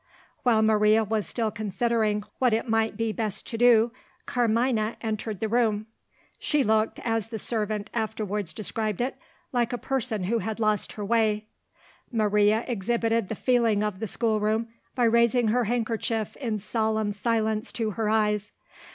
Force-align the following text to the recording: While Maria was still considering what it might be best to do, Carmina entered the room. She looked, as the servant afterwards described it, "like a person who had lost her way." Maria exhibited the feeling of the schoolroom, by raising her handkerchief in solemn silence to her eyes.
While 0.41 0.63
Maria 0.63 1.03
was 1.03 1.27
still 1.27 1.51
considering 1.51 2.23
what 2.39 2.53
it 2.55 2.67
might 2.67 2.97
be 2.97 3.11
best 3.11 3.45
to 3.49 3.55
do, 3.55 3.91
Carmina 4.25 4.97
entered 5.01 5.39
the 5.39 5.47
room. 5.47 5.85
She 6.39 6.63
looked, 6.63 6.97
as 7.03 7.27
the 7.27 7.37
servant 7.37 7.91
afterwards 7.93 8.51
described 8.51 8.99
it, 8.99 9.15
"like 9.53 9.71
a 9.71 9.77
person 9.77 10.23
who 10.23 10.39
had 10.39 10.59
lost 10.59 10.93
her 10.93 11.05
way." 11.05 11.45
Maria 12.11 12.65
exhibited 12.67 13.29
the 13.29 13.35
feeling 13.35 13.83
of 13.83 13.99
the 13.99 14.07
schoolroom, 14.07 14.69
by 14.95 15.03
raising 15.03 15.49
her 15.49 15.65
handkerchief 15.65 16.35
in 16.37 16.57
solemn 16.57 17.11
silence 17.11 17.71
to 17.73 17.91
her 17.91 18.09
eyes. 18.09 18.51